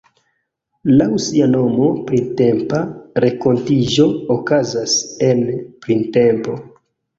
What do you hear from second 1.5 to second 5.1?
nomo, Printempa Renkontiĝo okazas